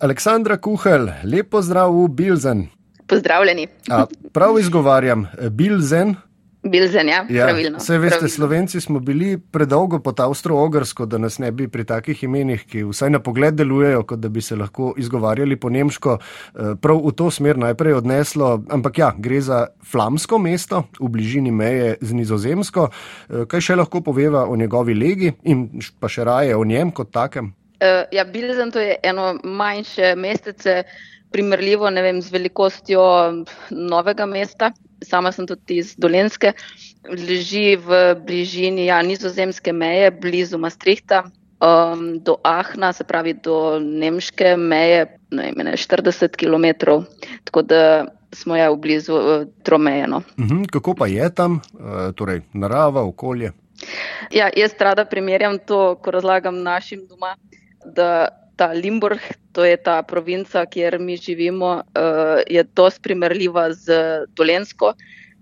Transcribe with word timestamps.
Aleksandra 0.00 0.56
Kuhel, 0.56 1.10
lepo 1.28 1.60
zdrav 1.60 1.92
v 1.92 2.08
Bilzen. 2.08 2.68
Pozdravljeni. 3.06 3.66
A, 3.92 4.06
prav 4.32 4.56
izgovarjam, 4.58 5.26
Bilzen. 5.50 6.14
Bilzen, 6.62 7.08
ja, 7.08 7.26
Ja, 7.28 7.44
pravilno. 7.44 7.78
Vse 7.78 7.98
veste, 7.98 8.16
pravilno. 8.16 8.28
Slovenci 8.28 8.80
smo 8.80 9.00
bili 9.00 9.38
predolgo 9.38 9.98
pod 10.00 10.20
Avstro-Ogrsko, 10.20 11.04
da 11.06 11.18
nas 11.18 11.38
ne 11.38 11.52
bi 11.52 11.68
pri 11.68 11.84
takih 11.84 12.24
imenih, 12.24 12.64
ki 12.64 12.86
vsaj 12.88 13.10
na 13.10 13.20
pogled 13.20 13.60
delujejo, 13.60 14.06
kot 14.08 14.24
da 14.24 14.28
bi 14.28 14.40
se 14.40 14.56
lahko 14.56 14.94
izgovarjali 14.96 15.60
po 15.60 15.68
nemško, 15.70 16.16
eh, 16.18 16.74
prav 16.80 17.04
v 17.04 17.12
to 17.12 17.30
smer 17.30 17.58
najprej 17.58 18.00
odneslo. 18.00 18.64
Ampak 18.70 18.98
ja, 18.98 19.12
gre 19.18 19.40
za 19.40 19.66
flamsko 19.84 20.38
mesto 20.38 20.84
v 21.00 21.08
bližini 21.08 21.52
meje 21.52 21.96
z 22.00 22.12
Nizozemsko. 22.12 22.88
Eh, 22.88 23.44
Kaj 23.44 23.60
še 23.60 23.76
lahko 23.76 24.00
poveva 24.00 24.48
o 24.48 24.56
njegovi 24.56 24.94
legi 24.94 25.32
in 25.44 25.68
pa 26.00 26.08
še 26.08 26.24
raje 26.24 26.56
o 26.56 26.64
njem 26.64 26.88
kot 26.90 27.12
takem? 27.12 27.52
Uh, 27.80 28.04
ja, 28.12 28.24
Bilzen 28.24 28.70
to 28.70 28.80
je 28.80 28.96
eno 29.02 29.38
manjše 29.44 30.14
mestece, 30.16 30.82
primerljivo 31.32 31.90
ne 31.90 32.02
vem, 32.02 32.22
z 32.22 32.32
velikostjo 32.32 33.02
novega 33.70 34.26
mesta. 34.26 34.72
Sama 35.02 35.32
sem 35.32 35.46
tudi 35.48 35.78
iz 35.80 35.94
Dolenske, 35.96 36.52
leži 37.08 37.78
v 37.80 38.14
bližini 38.26 38.84
ja, 38.90 39.00
nizozemske 39.02 39.72
meje, 39.72 40.10
blizu 40.10 40.58
Maastrichta. 40.58 41.24
Um, 41.60 42.22
do 42.24 42.38
Ahna, 42.42 42.92
se 42.92 43.04
pravi 43.04 43.34
do 43.44 43.76
nemške 43.80 44.54
meje, 44.56 45.18
ne 45.30 45.50
vem, 45.50 45.60
ene 45.60 45.74
40 45.76 46.36
km, 46.40 46.94
tako 47.44 47.62
da 47.62 48.06
smo 48.32 48.56
ja 48.56 48.70
v 48.72 48.78
blizu 48.80 49.14
uh, 49.14 49.44
Tromejeno. 49.62 50.22
Mhm, 50.38 50.62
Kako 50.72 50.94
pa 50.94 51.06
je 51.06 51.28
tam, 51.34 51.60
Eh, 51.80 52.12
torej 52.12 52.40
narava, 52.52 53.02
okolje? 53.02 53.52
Ja, 54.30 54.50
jaz 54.56 54.74
rada 54.78 55.04
primerjam 55.04 55.58
to, 55.58 55.96
ko 55.96 56.10
razlagam 56.10 56.62
našim 56.62 57.06
doma, 57.08 57.36
da 57.84 58.28
ta 58.56 58.72
Limburg, 58.72 59.20
to 59.52 59.64
je 59.64 59.76
ta 59.76 60.02
provinca, 60.02 60.66
kjer 60.66 60.98
mi 61.00 61.16
živimo, 61.16 61.70
uh, 61.80 62.42
je 62.46 62.64
dosti 62.76 63.02
primerljiva 63.02 63.72
z 63.72 64.02
Dolensko. 64.36 64.92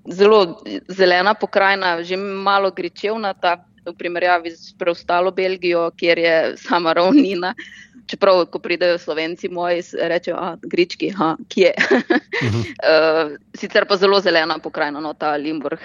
Zelo 0.06 0.62
zelena 0.88 1.34
pokrajina, 1.34 2.02
že 2.02 2.16
malo 2.16 2.70
gričevnata 2.70 3.56
v 3.86 3.94
primerjavi 3.98 4.50
z 4.54 4.74
preostalo 4.78 5.32
Belgijo, 5.34 5.90
kjer 5.96 6.18
je 6.18 6.36
sama 6.56 6.92
ravnina. 6.92 7.54
Čeprav, 8.08 8.46
ko 8.48 8.58
pridejo 8.58 8.98
slovenci 8.98 9.48
moji, 9.52 9.82
rečejo, 10.00 10.36
da 10.36 10.56
grički, 10.62 11.10
ha, 11.12 11.34
kje. 11.48 11.72
Mhm. 12.42 12.58
uh, 12.58 13.36
sicer 13.60 13.84
pa 13.88 13.96
zelo 13.96 14.20
zelena 14.20 14.58
pokrajina, 14.58 15.00
no, 15.00 15.12
ta 15.14 15.36
Limburg. 15.36 15.78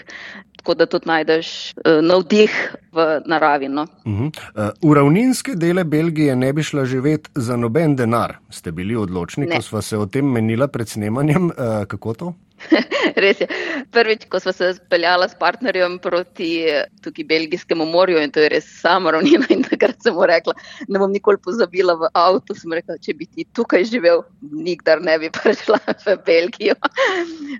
Tako 0.58 0.74
da 0.80 0.86
tudi 0.88 1.10
najdeš 1.10 1.74
uh, 1.76 2.00
navdih 2.02 2.54
v 2.92 3.08
naravi. 3.28 3.68
No. 3.70 3.84
Mhm. 4.08 4.28
Eh, 4.56 4.70
V 4.82 4.94
ravninske 4.96 5.56
dele 5.56 5.84
Belgije 5.84 6.36
ne 6.36 6.54
bi 6.54 6.64
šla 6.64 6.86
živeti 6.86 7.30
za 7.36 7.58
noben 7.58 7.96
denar. 7.96 8.38
Ste 8.50 8.72
bili 8.72 8.96
odločni, 8.96 9.46
Ne. 9.46 9.56
ko 9.56 9.62
sva 9.62 9.82
se 9.82 9.98
o 9.98 10.06
tem 10.06 10.26
menila 10.26 10.68
pred 10.68 10.88
snemanjem. 10.88 11.52
Eh, 11.52 11.86
Kako 11.88 12.14
to? 12.14 12.34
Res 13.24 13.42
je. 13.42 13.48
Prvič, 13.92 14.26
ko 14.32 14.40
smo 14.40 14.54
se 14.56 14.74
speljala 14.78 15.28
s 15.30 15.36
partnerjem 15.40 15.98
proti 16.04 16.66
tukaj 17.04 17.26
belgijskemu 17.30 17.86
morju 17.86 18.22
in 18.22 18.32
to 18.32 18.44
je 18.44 18.52
res 18.56 18.70
sama 18.82 19.12
ravnina 19.16 19.48
in 19.54 19.64
takrat 19.66 20.00
sem 20.04 20.16
mu 20.16 20.28
rekla, 20.30 20.56
ne 20.88 21.02
bom 21.02 21.12
nikoli 21.12 21.42
pozabila 21.44 21.96
v 22.00 22.10
avtu, 22.14 22.56
sem 22.58 22.74
rekla, 22.74 22.98
če 23.02 23.18
bi 23.18 23.28
ti 23.28 23.46
tukaj 23.56 23.86
živel, 23.90 24.24
nikdar 24.42 25.04
ne 25.04 25.18
bi 25.20 25.32
prišla 25.38 25.80
v 26.06 26.18
Belgijo. 26.26 26.80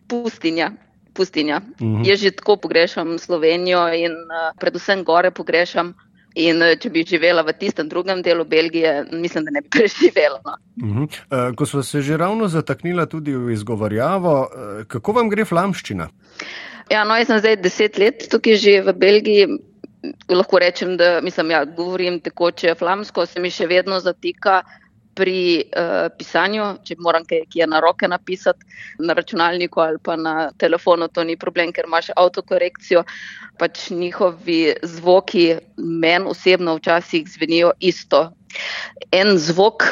Pustinja. 0.08 0.74
Pustinja. 1.14 1.62
Mhm. 1.78 2.02
Jaz 2.08 2.24
že 2.26 2.34
tako 2.34 2.58
pogrešam 2.58 3.20
Slovenijo 3.22 3.86
in 3.94 4.18
uh, 4.18 4.50
predvsem 4.58 5.04
gore 5.06 5.32
pogrešam. 5.32 5.94
In 6.36 6.62
uh, 6.66 6.74
če 6.80 6.90
bi 6.90 7.04
živela 7.06 7.44
v 7.46 7.54
tistem 7.60 7.90
drugem 7.90 8.24
delu 8.26 8.46
Belgije, 8.46 9.04
mislim, 9.12 9.46
da 9.46 9.52
ne 9.54 9.62
bi 9.62 9.70
preživela. 9.78 10.40
No. 10.46 10.56
Mhm. 10.82 11.04
Eh, 11.30 11.52
Ko 11.56 11.66
sva 11.66 11.84
se 11.84 12.02
že 12.02 12.18
ravno 12.18 12.48
zataknila 12.48 13.06
tudi 13.06 13.36
v 13.36 13.54
izgovarjavo, 13.54 14.34
eh, 14.44 14.86
kako 14.88 15.20
vam 15.20 15.30
gre 15.30 15.46
flamščina? 15.46 16.10
Ja, 16.90 17.04
no, 17.04 17.16
jaz 17.16 17.30
sem 17.30 17.40
zdaj 17.40 17.62
deset 17.62 17.98
let 17.98 18.28
tukaj 18.32 18.58
že 18.58 18.82
v 18.82 18.94
Belgiji. 18.94 19.48
Lahko 20.28 20.60
rečem, 20.60 20.98
da 21.00 21.22
mislim, 21.24 21.54
ja, 21.54 21.62
govorim 21.66 22.20
tekoče 22.20 22.74
flamsko, 22.76 23.24
se 23.26 23.40
mi 23.40 23.48
še 23.50 23.70
vedno 23.72 24.02
zatika 24.04 24.64
pri 25.16 25.64
uh, 25.64 26.08
pisanju. 26.18 26.66
Če 26.86 26.98
moram 27.00 27.26
kaj, 27.30 27.44
kaj 27.54 27.68
na 27.70 27.82
roke 27.84 28.08
napisati 28.08 28.66
na 29.00 29.16
računalniku 29.18 29.82
ali 29.84 30.02
pa 30.04 30.16
na 30.16 30.52
telefonu, 30.58 31.08
to 31.08 31.24
ni 31.24 31.38
problem, 31.38 31.74
ker 31.74 31.90
imaš 31.90 32.12
avtokorekcijo. 32.16 33.04
Pač 33.60 33.90
njihovi 33.94 34.76
zvoki 34.84 35.54
meni 35.78 36.30
osebno 36.30 36.78
včasih 36.80 37.28
zvenijo 37.30 37.74
isto. 37.80 38.32
En 39.12 39.38
zvok 39.38 39.86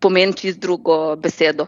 pomeni 0.00 0.36
čist 0.36 0.60
drugo 0.60 1.16
besedo. 1.16 1.66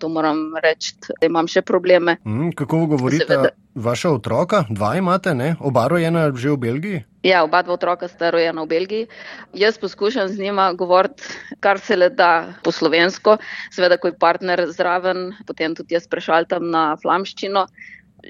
To 0.00 0.08
moram 0.08 0.54
reči, 0.64 0.94
da 1.20 1.28
imam 1.28 1.48
še 1.50 1.60
probleme. 1.62 2.16
Mhm, 2.24 2.54
Kako 2.56 2.86
govorite 2.86 3.26
Seveda. 3.28 3.50
vaša 3.74 4.10
otroka? 4.16 4.64
Dva 4.70 4.94
imate, 4.96 5.34
ne? 5.34 5.54
oba 5.60 5.86
rojena 5.88 6.30
že 6.34 6.50
v 6.50 6.56
Belgiji? 6.56 7.02
Ja, 7.22 7.42
oba 7.44 7.60
dva 7.62 7.76
otroka 7.76 8.08
sta 8.08 8.30
rojena 8.32 8.64
v 8.64 8.70
Belgiji. 8.70 9.06
Jaz 9.52 9.76
poskušam 9.78 10.28
z 10.32 10.40
njima 10.40 10.72
govoriti, 10.72 11.22
kar 11.60 11.78
se 11.78 11.96
le 11.96 12.08
da 12.08 12.30
po 12.64 12.72
slovensko. 12.72 13.36
Seveda, 13.70 14.00
ko 14.00 14.08
je 14.08 14.16
partner 14.16 14.64
zraven, 14.72 15.34
potem 15.46 15.76
tudi 15.76 15.94
jaz 15.94 16.08
prešaltam 16.08 16.70
na 16.72 16.96
flamščino. 17.02 17.66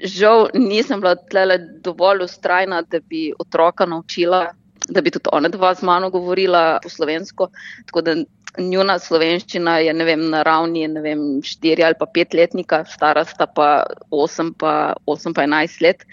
Žal 0.03 0.51
nisem 0.55 0.99
bila 0.99 1.15
tlele 1.15 1.57
dovolj 1.83 2.25
ustrajna, 2.27 2.81
da 2.83 2.99
bi 2.99 3.31
otroka 3.39 3.85
naučila, 3.87 4.51
da 4.89 5.01
bi 5.01 5.11
tudi 5.11 5.31
ona 5.31 5.47
dva 5.49 5.73
z 5.75 5.87
mano 5.87 6.09
govorila 6.11 6.79
po 6.83 6.89
slovensko. 6.89 7.47
Tako 7.87 8.01
da 8.01 8.15
njuna 8.59 8.97
slovenščina 8.99 9.77
je 9.79 9.93
vem, 10.05 10.23
na 10.31 10.41
ravni 10.43 10.83
vem, 11.01 11.23
štiri 11.45 11.83
ali 11.85 11.95
pa 11.99 12.05
pet 12.05 12.33
letnika, 12.35 12.83
stara 12.89 13.23
sta 13.25 13.47
pa 13.47 13.85
osem 14.11 14.51
pa, 14.53 14.93
osem 15.05 15.33
pa 15.33 15.45
enajst 15.47 15.81
let. 15.81 16.05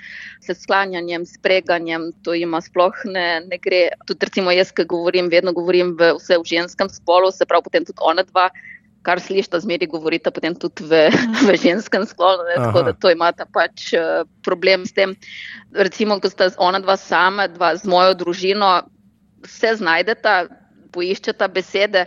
Se 0.44 0.54
sklanjanjem, 0.54 1.26
spreganjem, 1.26 2.12
to 2.22 2.34
ima 2.34 2.60
sploh 2.62 2.94
ne, 3.04 3.40
ne 3.46 3.58
gre. 3.58 3.88
Tudi 4.06 4.28
recimo 4.30 4.54
jaz, 4.54 4.70
ki 4.72 4.86
govorim, 4.88 5.30
vedno 5.32 5.52
govorim 5.52 5.96
v, 5.98 6.14
vse 6.20 6.38
v 6.38 6.46
ženskem 6.46 6.90
spolu, 6.92 7.32
se 7.34 7.46
pravi 7.46 7.66
potem 7.66 7.88
tudi 7.88 8.04
ona 8.06 8.22
dva, 8.28 8.48
kar 9.02 9.20
slišita 9.22 9.60
zmeri 9.64 9.88
govorita 9.90 10.30
potem 10.34 10.54
tudi 10.54 10.86
v, 10.86 11.08
v 11.48 11.56
ženskem 11.58 12.06
spolu, 12.06 12.46
ne, 12.50 12.60
tako 12.60 12.84
da 12.86 12.94
to 12.94 13.12
imata 13.14 13.48
pač 13.50 13.92
eh, 13.96 14.22
problem 14.46 14.86
s 14.86 14.94
tem. 14.94 15.16
Recimo, 15.74 16.20
ko 16.22 16.30
sta 16.30 16.52
ona 16.62 16.78
dva 16.84 16.96
sama, 17.00 17.48
dva 17.50 17.74
z 17.76 17.88
mojo 17.90 18.14
družino, 18.22 18.70
se 19.46 19.74
znajdeta, 19.78 20.48
poiščeta 20.92 21.48
besede, 21.48 22.06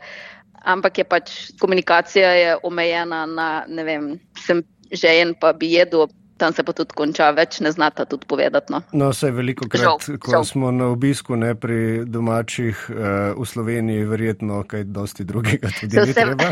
ampak 0.61 1.01
je 1.01 1.05
pač 1.07 1.33
komunikacija 1.61 2.31
je 2.37 2.55
omejena 2.67 3.25
na, 3.25 3.49
ne 3.67 3.85
vem, 3.87 4.09
sem 4.37 4.63
žejen, 4.91 5.33
pa 5.39 5.53
bi 5.53 5.73
jedel, 5.73 6.07
tam 6.41 6.51
se 6.51 6.63
pa 6.63 6.73
tudi 6.73 6.93
konča, 6.93 7.29
več 7.31 7.59
ne 7.59 7.71
znata 7.71 8.05
tudi 8.05 8.25
povedati. 8.25 8.71
No. 8.71 8.81
No, 8.91 9.11
vse 9.11 9.29
veliko 9.31 9.67
krat, 9.67 9.81
Žal, 9.83 10.17
ko 10.17 10.31
žal. 10.31 10.45
smo 10.45 10.71
na 10.71 10.87
obisku 10.87 11.35
ne 11.35 11.53
pri 11.55 11.77
domačih 12.05 12.87
uh, 12.89 12.97
v 13.35 13.45
Sloveniji, 13.45 14.05
verjetno 14.05 14.63
kaj 14.63 14.83
dosti 14.85 15.23
drugega 15.23 15.69
tudi 15.71 15.91
Se 15.91 16.01
ni 16.01 16.07
vse- 16.07 16.13
treba. 16.15 16.49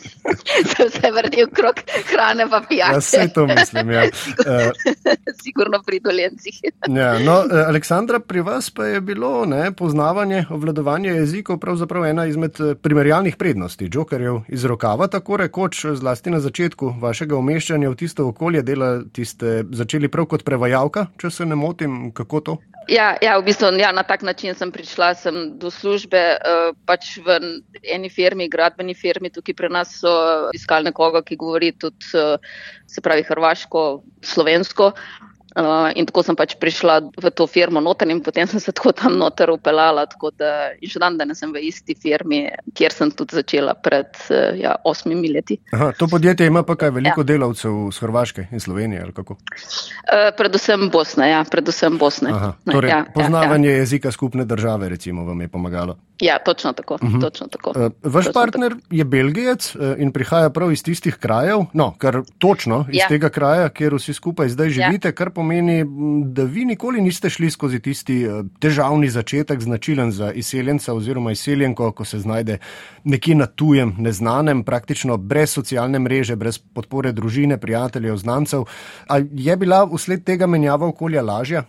se 0.70 0.84
vse 0.86 1.10
vrti 1.12 1.44
okrog 1.44 1.74
hrane 2.06 2.46
pa 2.46 2.56
Ja, 2.56 2.62
pijače. 2.62 2.98
vse 2.98 3.28
to 3.28 3.46
mislim. 3.46 3.90
Ja. 3.90 4.02
Uh, 4.02 4.72
Sigurno 5.42 5.82
pri 5.82 6.00
dolencih. 6.00 6.56
Ja, 6.88 7.18
no, 7.18 7.44
eh, 7.44 7.64
Aleksandra, 7.64 8.18
pri 8.20 8.40
vas 8.42 8.70
pa 8.70 8.84
je 8.86 9.00
bilo 9.02 9.44
ne, 9.44 9.72
poznavanje, 9.72 10.44
obvladovanje 10.50 11.10
jezikov 11.10 11.58
pravzaprav 11.58 12.04
ena 12.06 12.26
izmed 12.26 12.60
eh, 12.60 12.74
primerjalnih 12.76 13.36
prednosti. 13.36 13.88
Jokerjev 13.92 14.40
iz 14.48 14.64
rokava, 14.64 15.06
tako 15.08 15.36
rekoč, 15.38 15.84
zlasti 15.94 16.30
na 16.30 16.40
začetku 16.40 16.94
vašega 16.98 17.36
umeščanja 17.36 17.90
v 17.90 17.96
tisto 17.96 18.28
okolje 18.28 18.62
dela, 18.62 18.90
ste 19.24 19.62
začeli 19.72 20.08
prav 20.08 20.26
kot 20.30 20.44
prevajalka, 20.44 21.08
če 21.20 21.30
se 21.30 21.46
ne 21.46 21.56
motim, 21.58 22.10
kako 22.14 22.40
to? 22.40 22.56
Ja, 22.88 23.12
ja, 23.20 23.34
v 23.36 23.44
bistvu 23.44 23.68
ja, 23.76 23.92
na 23.92 24.02
tak 24.02 24.22
način 24.24 24.54
sem 24.56 24.72
prišla 24.72 25.12
sem 25.14 25.58
do 25.60 25.70
službe. 25.70 26.20
Uh, 26.40 26.72
pač 26.88 27.18
v 27.20 27.36
eni 27.84 28.08
firmi, 28.08 28.48
gradbeni 28.48 28.96
firmi, 28.96 29.28
tukaj 29.30 29.54
pri 29.54 29.68
nas 29.68 29.92
so 30.00 30.12
iskali 30.56 30.88
nekoga, 30.88 31.20
ki 31.20 31.36
govori 31.36 31.74
tudi, 31.76 32.08
uh, 32.16 32.40
se 32.88 33.04
pravi, 33.04 33.26
hrvaško, 33.28 33.84
slovensko. 34.24 34.92
Uh, 34.96 35.27
in 35.94 36.06
tako 36.06 36.22
sem 36.22 36.36
pač 36.36 36.54
prišla 36.60 36.98
v 37.16 37.30
to 37.32 37.46
firmo 37.48 37.80
noter 37.80 38.08
in 38.12 38.20
potem 38.22 38.46
sem 38.46 38.60
se 38.60 38.72
tako 38.72 38.92
tam 38.92 39.16
noter 39.18 39.50
upeljala. 39.50 40.06
Tako 40.06 40.30
da 40.36 40.70
in 40.76 40.90
še 40.90 41.00
dan 41.02 41.16
danes 41.18 41.40
sem 41.40 41.52
v 41.52 41.62
isti 41.68 41.96
firmi, 41.96 42.44
kjer 42.76 42.92
sem 42.92 43.12
tudi 43.16 43.38
začela 43.38 43.74
pred 43.74 44.12
uh, 44.28 44.52
ja, 44.58 44.76
osmimi 44.84 45.32
leti. 45.32 45.58
Aha, 45.72 45.92
to 45.98 46.08
podjetje 46.10 46.46
ima 46.46 46.62
pa 46.68 46.76
kaj 46.76 46.92
veliko 46.98 47.24
ja. 47.24 47.30
delavcev 47.32 47.78
z 47.94 48.04
Hrvaške 48.04 48.46
in 48.52 48.60
Slovenije, 48.60 49.02
ali 49.02 49.16
kako? 49.16 49.38
Uh, 49.38 50.28
predvsem 50.36 50.88
Bosne, 50.92 51.30
ja, 51.32 51.40
predvsem 51.48 51.98
Bosne. 51.98 52.34
Aha, 52.34 52.52
torej, 52.68 52.92
ja, 52.92 53.00
poznavanje 53.14 53.70
ja, 53.70 53.78
ja. 53.78 53.86
jezika 53.86 54.12
skupne 54.12 54.44
države, 54.44 54.88
recimo, 54.88 55.24
vam 55.24 55.40
je 55.40 55.48
pomagalo. 55.48 55.96
Ja, 56.20 56.38
točno 56.42 56.72
tako. 56.72 56.94
Uh 56.94 57.08
-huh. 57.08 57.20
točno 57.20 57.46
tako. 57.46 57.70
Uh, 57.70 57.92
vaš 58.02 58.24
točno 58.24 58.40
partner 58.40 58.72
tako. 58.74 58.86
je 58.90 59.04
belgijec 59.04 59.76
in 59.98 60.12
prihaja 60.12 60.50
prav 60.50 60.72
iz 60.72 60.82
tistih 60.82 61.14
krajev, 61.14 61.64
no, 61.72 61.94
kar 61.98 62.22
točno 62.38 62.84
iz 62.88 62.96
ja. 62.96 63.04
Ja. 63.04 63.08
tega 63.08 63.28
kraja, 63.28 63.68
kjer 63.68 63.94
vsi 63.94 64.12
skupaj 64.14 64.48
zdaj 64.48 64.70
živite, 64.70 65.08
ja. 65.08 65.12
kar 65.12 65.30
pomeni, 65.30 65.47
pomeni, 65.48 65.84
da 66.32 66.44
vi 66.44 66.64
nikoli 66.64 67.00
niste 67.00 67.30
šli 67.30 67.50
skozi 67.50 67.80
tisti 67.80 68.22
eh, 68.22 68.42
težavni 68.60 69.08
začetek, 69.08 69.60
značilen 69.60 70.12
za 70.12 70.32
izseljenca 70.32 70.94
oziroma 70.94 71.32
izseljenko, 71.32 71.92
ko 71.92 72.04
se 72.04 72.18
znajde 72.18 72.58
nekje 73.04 73.34
na 73.34 73.46
tujem, 73.46 73.94
neznanem, 73.98 74.62
praktično 74.64 75.16
brez 75.16 75.50
socialne 75.50 75.98
mreže, 75.98 76.36
brez 76.36 76.58
podpore 76.58 77.12
družine, 77.12 77.56
prijateljev, 77.58 78.16
znancev. 78.16 78.64
Ali 79.06 79.28
je 79.32 79.56
bila 79.56 79.84
vsled 79.88 80.24
tega 80.24 80.46
menjava 80.46 80.86
okolja 80.86 81.22
lažja? 81.22 81.64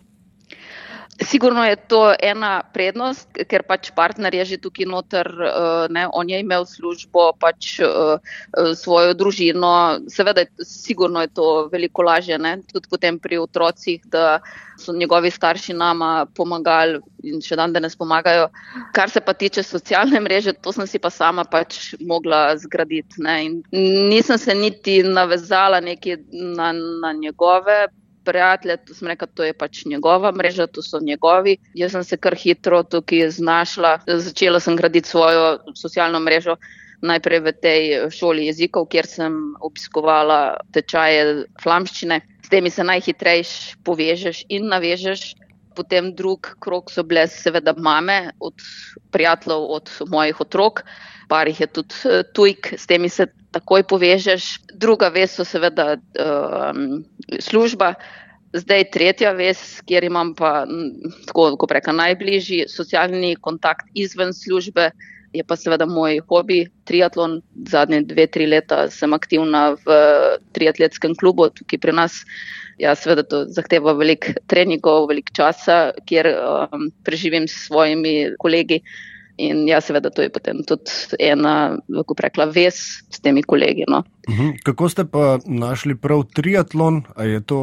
Sigurno 1.22 1.66
je 1.66 1.76
to 1.76 2.14
ena 2.24 2.62
prednost, 2.74 3.28
ker 3.52 3.64
pač 3.68 3.90
partner 3.96 4.34
je 4.36 4.46
že 4.46 4.58
tukaj 4.64 4.88
noter, 4.88 5.28
eh, 5.28 5.88
ne, 5.92 6.08
on 6.14 6.30
je 6.30 6.40
imel 6.40 6.66
službo, 6.66 7.34
pač 7.40 7.80
eh, 7.80 7.88
eh, 7.88 8.72
svojo 8.76 9.14
družino. 9.14 10.00
Seveda, 10.08 10.46
sigurno 10.64 11.22
je 11.22 11.28
to 11.28 11.68
veliko 11.72 12.08
lažje, 12.08 12.38
ne, 12.40 12.62
tudi 12.72 12.88
potem 12.90 13.20
pri 13.20 13.38
otrocih, 13.38 14.00
da 14.06 14.40
so 14.80 14.96
njegovi 14.96 15.32
starši 15.32 15.74
nama 15.74 16.26
pomagali 16.36 17.02
in 17.24 17.44
še 17.44 17.60
dan 17.60 17.74
danes 17.76 18.00
pomagajo. 18.00 18.48
Kar 18.96 19.12
se 19.12 19.20
pa 19.20 19.34
tiče 19.34 19.64
socialne 19.64 20.20
mreže, 20.24 20.56
to 20.64 20.72
sem 20.72 20.88
si 20.88 21.00
pa 21.04 21.12
sama 21.12 21.44
pač 21.44 21.96
mogla 22.00 22.56
zgraditi. 22.56 23.20
Ne, 23.20 23.60
nisem 23.72 24.38
se 24.38 24.56
niti 24.56 25.02
navezala 25.04 25.82
na, 25.84 26.72
na 26.72 27.14
njegove 27.14 27.90
prijatelje, 28.26 28.78
to 28.78 28.94
sem 28.94 29.08
rekla, 29.08 29.28
to 29.34 29.44
je 29.44 29.54
pač 29.54 29.86
njegova 29.86 30.32
mreža, 30.32 30.68
to 30.68 30.82
so 30.82 31.00
njegovi. 31.02 31.58
Jaz 31.74 31.92
sem 31.92 32.04
se 32.04 32.18
kar 32.18 32.36
hitro 32.36 32.84
tukaj 32.84 33.30
znašla, 33.36 34.00
začela 34.08 34.60
sem 34.60 34.76
graditi 34.76 35.10
svojo 35.10 35.60
socialno 35.76 36.20
mrežo. 36.20 36.58
Najprej 37.02 37.40
v 37.40 37.52
tej 37.64 37.84
šoli 38.12 38.50
jezikov, 38.50 38.90
kjer 38.92 39.08
sem 39.08 39.36
obiskovala 39.64 40.60
tečaje 40.76 41.46
flamščine, 41.64 42.20
s 42.44 42.52
temi 42.52 42.70
se 42.70 42.84
najhitrejš 42.84 43.54
povežeš 43.88 44.44
in 44.50 44.68
navežeš. 44.68 45.36
Potem 45.80 46.12
drug 46.12 46.54
krok 46.60 46.92
so 46.92 47.06
bile 47.08 47.24
seveda 47.32 47.72
mame, 47.78 48.34
od 48.44 48.60
prijateljev, 49.16 49.64
od 49.80 49.92
mojih 50.12 50.42
otrok, 50.44 50.84
par 51.32 51.48
jih 51.48 51.62
je 51.64 51.68
tudi 51.80 51.96
eh, 52.10 52.24
tujk, 52.36 52.74
s 52.76 52.90
temi 52.90 53.10
se 53.10 53.30
takoj 53.56 53.86
povežeš. 53.88 54.50
Druga 54.76 55.08
vez 55.14 55.32
so 55.32 55.46
seveda 55.48 55.96
um, 55.96 57.04
služba, 57.40 57.94
zdaj 58.54 58.90
tretja 58.94 59.32
vez, 59.38 59.82
kjer 59.86 60.04
imam 60.10 60.34
pa 60.38 60.66
tako, 61.28 61.54
kot 61.62 61.72
reka, 61.72 61.94
najbližji 61.96 62.68
socialni 62.70 63.36
kontakt 63.42 63.88
izven 63.94 64.34
službe. 64.34 64.92
Je 65.34 65.44
pa 65.46 65.54
seveda 65.54 65.86
moj 65.86 66.24
hobi, 66.30 66.64
triatlon. 66.90 67.40
Zadnje 67.70 68.02
dve, 68.10 68.26
tri 68.28 68.48
leta 68.50 68.88
sem 68.90 69.14
aktivna 69.14 69.76
v 69.86 69.98
triatletskem 70.58 71.14
klubu 71.16 71.52
tukaj 71.54 71.82
pri 71.84 71.94
nas. 72.02 72.24
Ja, 72.80 72.96
seveda 72.96 73.26
to 73.28 73.44
zahteva 73.52 73.94
veliko 74.00 74.34
treningov, 74.48 75.10
veliko 75.12 75.36
časa, 75.36 75.92
kjer 76.08 76.32
um, 76.32 76.90
preživim 77.04 77.48
s 77.48 77.68
svojimi 77.68 78.36
kolegi. 78.40 78.80
In 79.40 79.62
ja, 79.68 79.80
seveda, 79.80 80.10
to 80.12 80.20
je 80.20 80.30
potem 80.36 80.58
tudi 80.68 81.16
ena, 81.24 81.80
kako 81.88 82.16
rekla, 82.26 82.50
vez 82.52 82.80
s 83.08 83.22
temi 83.24 83.44
kolegi. 83.44 83.86
No. 83.88 84.04
Mhm. 84.30 84.50
Kako 84.68 84.90
ste 84.90 85.06
pa 85.08 85.40
našli 85.46 85.96
prav 85.96 86.26
triatlon? 86.36 87.02
A 87.16 87.24
je 87.24 87.40
to 87.42 87.60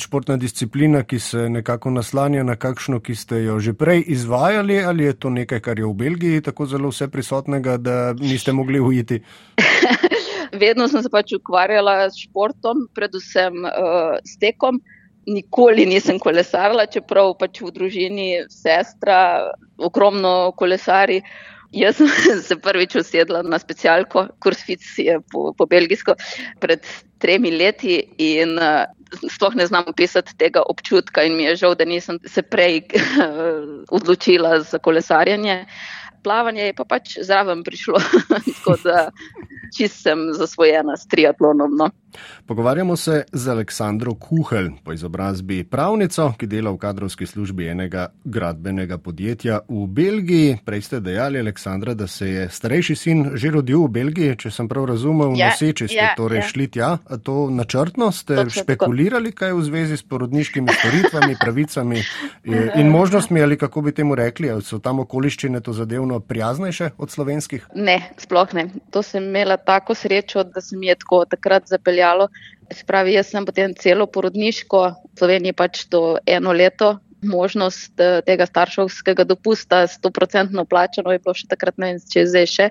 športna 0.00 0.36
disciplina, 0.40 1.02
ki 1.04 1.18
se 1.18 1.48
nekako 1.48 1.90
naslanja 1.90 2.44
na 2.48 2.56
kakšno, 2.56 3.00
ki 3.00 3.14
ste 3.14 3.42
jo 3.44 3.58
že 3.60 3.76
prej 3.76 4.04
izvajali, 4.06 4.80
ali 4.80 5.04
je 5.04 5.12
to 5.12 5.30
nekaj, 5.30 5.60
kar 5.60 5.78
je 5.78 5.84
v 5.84 5.94
Belgiji 5.94 6.40
tako 6.40 6.66
zelo 6.66 6.88
vse 6.88 7.08
prisotnega, 7.08 7.76
da 7.76 8.12
niste 8.12 8.52
mogli 8.52 8.80
ujiti? 8.80 9.20
Vedno 10.52 10.88
sem 10.88 11.02
se 11.02 11.10
pač 11.12 11.34
ukvarjala 11.36 12.08
s 12.10 12.18
športom, 12.18 12.88
predvsem 12.94 13.64
uh, 13.64 14.18
s 14.24 14.38
tekom 14.42 14.80
nikoli 15.30 15.86
nisem 15.86 16.18
kolesarila, 16.18 16.88
čeprav 16.90 17.34
pač 17.38 17.60
v 17.62 17.70
družini 17.74 18.28
sestra 18.50 19.50
ogromno 19.78 20.52
kolesari. 20.58 21.20
Jaz 21.76 22.00
sem 22.00 22.40
se 22.48 22.56
prvič 22.58 22.96
usedla 22.98 23.44
na 23.46 23.60
specialko, 23.62 24.26
kursfic 24.42 24.82
je 24.98 25.20
po, 25.30 25.52
po 25.54 25.66
belgijsko, 25.70 26.16
pred 26.58 26.86
tremi 27.22 27.52
leti 27.54 28.00
in 28.18 28.56
uh, 28.58 28.88
sploh 29.28 29.54
ne 29.54 29.66
znam 29.66 29.84
opisati 29.86 30.36
tega 30.38 30.62
občutka 30.66 31.22
in 31.22 31.36
mi 31.36 31.44
je 31.44 31.56
žal, 31.62 31.74
da 31.74 31.84
nisem 31.84 32.18
se 32.26 32.42
prej 32.42 32.82
odločila 33.96 34.60
za 34.60 34.78
kolesarjanje. 34.78 35.64
Plavanje 36.22 36.68
je 36.70 36.74
pa 36.76 36.84
pač 36.84 37.16
zraven 37.24 37.64
prišlo, 37.64 38.00
tako 38.46 38.76
da 38.84 39.08
čist 39.76 40.02
sem 40.02 40.30
zasvojena 40.36 40.96
s 40.96 41.08
triatlonom. 41.08 41.76
No. 41.76 41.90
Pogovarjamo 42.46 42.96
se 42.96 43.24
z 43.32 43.48
Aleksandro 43.48 44.14
Kuhel, 44.14 44.68
po 44.84 44.92
izobrazbi 44.92 45.64
pravnico, 45.64 46.32
ki 46.38 46.46
dela 46.46 46.70
v 46.70 46.78
kadrovski 46.78 47.26
službi 47.26 47.68
enega 47.68 48.08
gradbenega 48.24 48.98
podjetja 48.98 49.60
v 49.68 49.86
Belgiji. 49.86 50.58
Prej 50.64 50.82
ste 50.82 51.00
dejali, 51.00 51.38
Aleksandra, 51.38 51.94
da 51.94 52.06
se 52.06 52.28
je 52.28 52.48
starejši 52.48 52.96
sin 52.96 53.30
že 53.34 53.50
rodil 53.50 53.84
v 53.84 53.88
Belgiji, 53.88 54.36
če 54.36 54.50
sem 54.50 54.68
prav 54.68 54.88
razumel, 54.90 55.34
ja, 55.38 55.50
noseči 55.50 55.88
ste 55.88 56.00
ja, 56.00 56.14
torej 56.16 56.42
ja. 56.42 56.48
šli 56.48 56.68
tja. 56.68 56.90
A 57.06 57.16
to 57.16 57.50
načrtno 57.50 58.10
ste 58.12 58.36
Točno 58.36 58.62
špekulirali, 58.62 59.32
kaj 59.32 59.54
v 59.54 59.62
zvezi 59.68 59.96
s 59.96 60.02
porodniškimi 60.02 60.68
storitvami, 60.80 61.36
pravicami 61.40 62.02
in 62.76 62.90
možnostmi, 62.90 63.42
ali 63.42 63.58
kako 63.58 63.82
bi 63.86 63.94
temu 63.94 64.14
rekli, 64.14 64.50
ali 64.50 64.62
so 64.62 64.78
tam 64.78 65.00
okoliščine 65.04 65.60
to 65.60 65.72
zadevno 65.72 66.20
prijaznejše 66.20 66.90
od 66.98 67.10
slovenskih? 67.10 67.66
Ne, 67.74 68.10
sploh 68.18 68.54
ne. 68.54 68.68
To 68.90 69.02
sem 69.02 69.24
imela 69.24 69.56
tako 69.56 69.94
srečo, 69.94 70.44
da 70.44 70.60
se 70.60 70.76
mi 70.76 70.86
je 70.86 70.94
tako 70.94 71.24
takrat 71.30 71.68
zapeljalo. 72.00 72.28
Spravi, 72.70 73.14
jaz 73.16 73.30
sem 73.32 73.44
potem 73.44 73.74
celo 73.74 74.06
porodniško, 74.06 74.80
v 75.10 75.18
Sloveniji 75.18 75.52
pač 75.52 75.86
to 75.90 76.18
eno 76.26 76.52
leto 76.52 77.00
možnost 77.22 78.00
eh, 78.00 78.20
tega 78.26 78.46
starševskega 78.46 79.24
dopusta, 79.24 79.86
sto 79.86 80.10
procentno 80.10 80.64
plačano, 80.64 81.12
je 81.12 81.20
bilo 81.20 81.34
še 81.36 81.48
takrat, 81.50 81.76
ne 81.78 81.92
vem, 81.92 82.00
če 82.00 82.24
zdaj 82.28 82.46
še. 82.50 82.66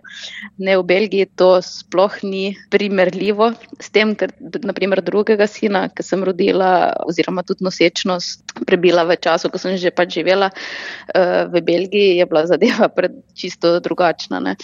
Ne 0.57 0.77
v 0.79 0.85
Belgiji 0.89 1.29
to 1.39 1.51
sploh 1.65 2.19
ni 2.25 2.57
primerljivo 2.73 3.51
s 3.79 3.91
tem, 3.93 4.15
ker 4.17 4.33
naprimer 4.65 5.03
drugega 5.05 5.47
sina, 5.49 5.87
ki 5.93 6.05
sem 6.05 6.23
rodila, 6.25 6.93
oziroma 7.05 7.45
tudi 7.47 7.65
nosečnost 7.67 8.57
prebila 8.65 9.05
v 9.07 9.19
času, 9.21 9.51
ko 9.51 9.61
sem 9.61 9.77
že 9.79 9.93
pač 9.95 10.19
živela 10.19 10.49
uh, 10.51 11.45
v 11.49 11.61
Belgiji, 11.63 12.17
je 12.19 12.25
bila 12.29 12.45
zadeva 12.49 12.89
pred 12.97 13.21
čisto 13.37 13.77
drugačna. 13.79 14.41
Ne. 14.43 14.57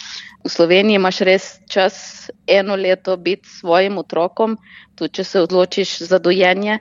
V 0.45 0.51
Sloveniji 0.51 0.99
imaš 0.99 1.21
res 1.25 1.45
čas 1.69 1.95
eno 2.47 2.75
leto 2.75 3.17
biti 3.17 3.49
svojim 3.49 3.97
otrokom, 4.01 4.57
tudi 4.95 5.19
če 5.19 5.23
se 5.23 5.41
odločiš 5.41 5.99
za 6.07 6.19
dojenje 6.19 6.79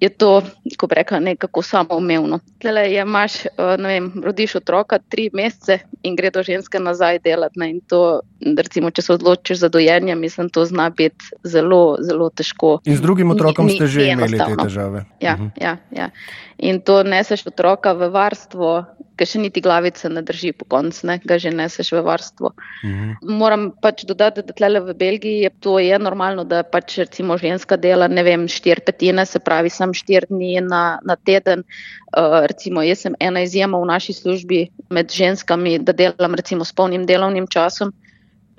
je 0.00 0.08
to, 0.08 0.42
ko 0.76 0.86
bi 0.86 0.94
rekla, 0.94 1.20
nekako 1.20 1.62
samoumevno. 1.62 2.38
Tele 2.58 2.80
je 2.80 3.02
imaš, 3.02 3.44
eh, 3.44 3.50
ne 3.78 3.88
vem, 3.88 4.12
rodiš 4.24 4.54
otroka 4.54 4.98
tri 4.98 5.30
mesece 5.32 5.78
in 6.02 6.16
gre 6.16 6.30
do 6.30 6.42
ženske 6.42 6.78
nazaj 6.78 7.18
delati. 7.18 7.58
Ne? 7.58 7.70
In 7.70 7.80
to, 7.80 8.20
recimo, 8.40 8.90
če 8.90 9.02
se 9.02 9.12
odločiš 9.12 9.58
za 9.58 9.68
dojenje, 9.68 10.14
mislim, 10.14 10.48
to 10.48 10.64
zna 10.64 10.90
biti 10.90 11.24
zelo, 11.44 11.96
zelo 12.00 12.30
težko. 12.30 12.78
In 12.84 12.96
z 12.96 13.00
drugim 13.00 13.30
otrokom 13.30 13.66
ni, 13.66 13.76
ste 13.76 13.86
že 13.86 14.06
imeli 14.12 14.38
te 14.38 14.56
težave. 14.62 15.04
Ja, 15.20 15.34
uh 15.34 15.40
mhm. 15.40 15.48
-huh. 15.48 15.62
ja, 15.62 15.76
ja. 15.90 16.10
In 16.60 16.80
to 16.84 17.00
neseš 17.02 17.46
otroka 17.48 17.94
v 17.96 18.10
varstvo, 18.12 18.84
ki 19.16 19.26
še 19.28 19.40
niti 19.40 19.62
glavice 19.64 20.10
ne 20.12 20.20
drži 20.24 20.52
po 20.56 20.66
koncu, 20.68 21.06
ne, 21.08 21.16
ga 21.24 21.38
že 21.40 21.52
neseš 21.52 21.92
v 21.96 22.02
varstvo. 22.04 22.52
Mhm. 22.84 23.14
Moram 23.40 23.70
pač 23.72 24.04
dodati, 24.08 24.44
da 24.44 24.52
tle 24.56 24.80
v 24.80 24.94
Belgiji 24.96 25.44
je 25.46 25.50
to 25.60 25.78
je 25.80 25.96
normalno, 25.98 26.44
da 26.44 26.62
pač 26.62 26.98
recimo 27.00 27.38
ženska 27.40 27.76
dela, 27.80 28.08
ne 28.08 28.24
vem, 28.24 28.44
štir 28.48 28.84
petine, 28.84 29.24
se 29.24 29.40
pravi, 29.40 29.72
sam 29.72 29.96
štir 29.96 30.28
dni 30.28 30.60
na, 30.64 31.00
na 31.04 31.16
teden. 31.16 31.64
Uh, 32.10 32.44
recimo, 32.50 32.84
jaz 32.84 33.06
sem 33.06 33.16
ena 33.20 33.40
izjema 33.46 33.80
v 33.80 33.88
naši 33.92 34.12
službi 34.16 34.60
med 34.90 35.12
ženskami, 35.12 35.78
da 35.78 35.96
delam 35.96 36.34
recimo 36.34 36.64
s 36.64 36.76
polnim 36.76 37.06
delovnim 37.06 37.48
časom. 37.48 37.94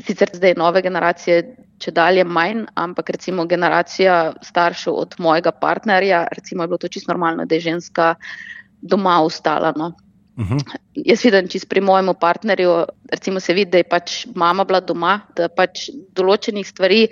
Sicer 0.06 0.30
zdaj 0.34 0.56
nove 0.58 0.82
generacije, 0.82 1.42
če 1.82 1.92
dalje 1.92 2.24
manj, 2.24 2.66
ampak 2.76 3.10
recimo 3.16 3.46
generacija 3.50 4.34
staršev 4.44 4.94
od 4.94 5.16
mojega 5.20 5.52
partnerja, 5.52 6.26
recimo 6.32 6.64
je 6.64 6.72
bilo 6.72 6.78
to 6.78 6.88
čisto 6.88 7.12
normalno, 7.12 7.46
da 7.46 7.56
je 7.56 7.68
ženska 7.68 8.16
doma 8.82 9.22
ostala. 9.22 9.74
No. 9.76 9.94
Uh 10.38 10.46
mhm. 10.46 10.58
-huh. 10.58 10.78
Jaz 10.96 11.24
vidim, 11.26 11.48
če 11.48 11.60
pri 11.70 11.82
mojem 11.82 12.14
partnerju, 12.20 12.86
recimo, 13.12 13.40
se 13.40 13.54
vidi, 13.54 13.72
da 13.72 13.78
je 13.78 13.84
pač 13.84 14.26
mama 14.36 14.64
bila 14.64 14.80
doma, 14.80 15.22
da 15.36 15.48
pač 15.50 15.90
določenih 16.16 16.68
stvari 16.68 17.08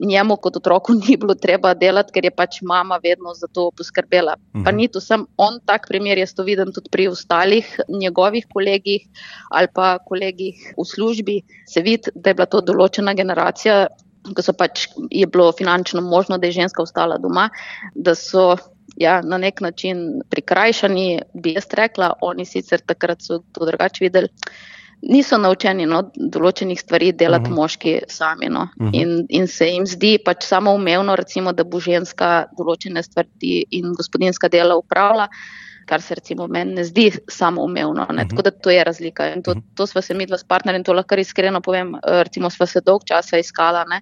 njemu 0.00 0.36
kot 0.36 0.56
otroku 0.56 0.94
ni 1.08 1.16
bilo 1.16 1.34
treba 1.34 1.74
delati, 1.74 2.12
ker 2.12 2.24
je 2.24 2.30
pač 2.30 2.60
mama 2.62 2.98
vedno 3.02 3.34
za 3.34 3.46
to 3.46 3.70
poskrbela. 3.76 4.34
Uh 4.36 4.60
-huh. 4.60 4.64
Pa 4.64 4.70
mhm. 4.70 4.76
ni 4.76 4.88
to 4.88 5.00
sem 5.00 5.26
on 5.36 5.60
tak 5.66 5.88
primer, 5.88 6.18
jaz 6.18 6.34
to 6.34 6.42
vidim 6.42 6.72
tudi 6.72 6.90
pri 6.90 7.08
ostalih 7.08 7.80
njegovih 7.88 8.46
kolegih 8.52 9.06
ali 9.50 9.68
pa 9.74 9.98
kolegih 9.98 10.74
v 10.78 10.84
službi. 10.84 11.42
Se 11.66 11.80
vidi, 11.80 12.10
da 12.14 12.30
je 12.30 12.34
bila 12.34 12.46
to 12.46 12.60
določena 12.60 13.14
generacija, 13.14 13.86
ko 14.34 14.42
so 14.42 14.52
pač 14.52 14.88
je 15.10 15.26
bilo 15.26 15.52
finančno 15.52 16.00
možno, 16.00 16.38
da 16.38 16.46
je 16.46 16.52
ženska 16.52 16.82
ostala 16.82 17.18
doma, 17.18 17.50
da 17.94 18.14
so 18.14 18.56
ja, 18.96 19.20
na 19.22 19.38
nek 19.38 19.60
način 19.60 20.22
prikrajšani, 20.30 21.22
bi 21.34 21.52
jaz 21.52 21.66
rekla, 21.72 22.12
oni 22.20 22.44
sicer 22.44 22.80
takrat 22.80 23.22
so 23.22 23.42
to 23.52 23.66
drugače 23.66 24.04
videli. 24.04 24.28
Niso 25.02 25.38
naučeni 25.38 25.86
no, 25.86 26.00
določenih 26.14 26.80
stvari 26.80 27.12
delati 27.12 27.44
uh 27.44 27.48
mhm. 27.48 27.54
-huh. 27.54 27.62
moški 27.62 28.00
sami. 28.08 28.48
No. 28.48 28.68
Uh 28.76 28.86
mhm. 28.86 28.88
-huh. 28.88 29.02
in, 29.02 29.26
in 29.28 29.46
se 29.46 29.68
jim 29.68 29.86
zdi 29.86 30.18
pač 30.24 30.44
samo 30.44 30.74
umevno, 30.74 31.16
recimo, 31.16 31.52
da 31.52 31.64
bo 31.64 31.80
ženska 31.80 32.46
določene 32.58 33.02
stvari 33.02 33.64
in 33.70 33.92
gospodinska 33.92 34.48
dela 34.48 34.76
upravljala. 34.76 35.28
Kar 35.86 36.00
se 36.00 36.14
recimo 36.14 36.46
meni 36.46 36.74
ne 36.74 36.84
zdi 36.84 37.10
samo 37.28 37.62
umevno. 37.62 38.02
Uh 38.02 38.08
mhm. 38.08 38.18
-huh. 38.18 38.30
Tako 38.30 38.42
da 38.42 38.50
to 38.50 38.70
je 38.70 38.84
razlika. 38.84 39.34
In 39.34 39.42
to, 39.42 39.54
to 39.74 39.86
smo 39.86 40.00
se 40.00 40.14
mi 40.14 40.26
dva 40.26 40.38
s 40.38 40.44
partnerjem, 40.44 40.84
to 40.84 40.92
lahko 40.92 41.14
iskreno 41.14 41.60
povem, 41.60 41.94
recimo 42.02 42.50
smo 42.50 42.66
se 42.66 42.80
dolg 42.80 43.02
časa 43.04 43.38
iskala. 43.38 43.84
Ne 43.84 44.00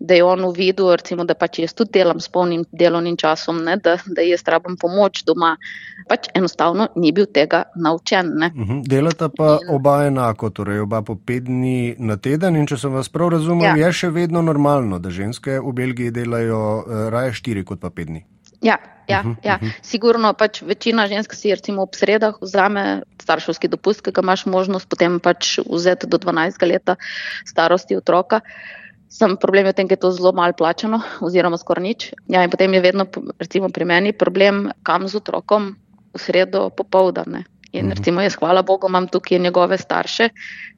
da 0.00 0.14
je 0.14 0.24
on 0.24 0.44
uvidel, 0.44 0.90
recimo, 0.96 1.24
da 1.24 1.34
pač 1.34 1.58
jaz 1.58 1.74
tudi 1.74 1.98
delam 1.98 2.20
s 2.20 2.28
polnim 2.28 2.64
delovnim 2.72 3.16
časom, 3.16 3.62
ne, 3.64 3.76
da, 3.76 3.96
da 4.06 4.22
jaz 4.22 4.42
rabim 4.46 4.76
pomoč 4.80 5.22
doma. 5.24 5.54
Pač 6.08 6.28
enostavno 6.34 6.88
ni 6.96 7.12
bil 7.12 7.26
tega 7.26 7.62
naučen. 7.76 8.26
Uh 8.26 8.48
mhm. 8.52 8.62
-huh. 8.62 8.88
Delata 8.88 9.28
pa 9.28 9.58
in, 9.62 9.70
oba 9.74 10.04
enako, 10.06 10.50
torej 10.50 10.80
oba 10.80 11.02
po 11.02 11.16
pet 11.16 11.44
dni 11.44 11.94
na 11.98 12.16
teden. 12.16 12.56
In 12.56 12.66
če 12.66 12.76
sem 12.76 12.92
vas 12.92 13.08
prav 13.08 13.28
razumel, 13.28 13.66
ja. 13.66 13.86
je 13.86 13.92
še 13.92 14.10
vedno 14.10 14.42
normalno, 14.42 14.98
da 14.98 15.10
ženske 15.10 15.60
v 15.60 15.72
Belgiji 15.72 16.10
delajo 16.10 16.78
uh, 16.78 17.08
raje 17.08 17.32
štiri 17.32 17.64
kot 17.64 17.80
pa 17.80 17.90
pet 17.90 18.06
dni. 18.06 18.24
Ja, 18.64 18.78
ja, 19.08 19.20
uh 19.20 19.26
-huh, 19.26 19.36
ja. 19.42 19.58
Uh 19.62 19.68
-huh. 19.68 19.72
sigurno 19.82 20.32
pač 20.32 20.62
večina 20.62 21.06
žensk 21.06 21.34
si 21.34 21.50
recimo 21.50 21.82
ob 21.82 21.94
sredah 21.94 22.34
vzame 22.40 23.02
starševski 23.22 23.68
dopust, 23.68 24.00
ki 24.00 24.10
ga 24.10 24.22
imaš 24.22 24.46
možnost 24.46 24.88
potem 24.88 25.20
pač 25.20 25.58
vzeti 25.70 26.06
do 26.06 26.18
12 26.18 26.66
leta 26.66 26.96
starosti 27.44 27.96
otroka. 27.96 28.40
Sem 29.14 29.36
problem 29.38 29.68
v 29.70 29.76
tem, 29.78 29.86
da 29.86 29.94
je 29.94 30.02
to 30.02 30.10
zelo 30.10 30.34
malo 30.34 30.56
plačano, 30.58 30.98
oziroma 31.22 31.54
skoraj 31.54 31.84
nič. 31.86 32.00
Ja, 32.26 32.42
in 32.42 32.50
potem 32.50 32.74
je 32.74 32.82
vedno, 32.82 33.06
recimo, 33.38 33.70
pri 33.70 33.86
meni 33.86 34.10
problem, 34.10 34.72
kam 34.82 35.06
z 35.06 35.22
otrokom 35.22 35.76
v 36.10 36.18
sredo 36.18 36.66
popoldne. 36.74 37.46
In 37.74 37.86
mhm. 37.86 37.94
recimo, 37.94 38.22
jaz, 38.22 38.36
hvala 38.38 38.62
Bogu, 38.62 38.86
imam 38.90 39.06
tukaj 39.08 39.38
njegove 39.38 39.78
starše, 39.78 40.28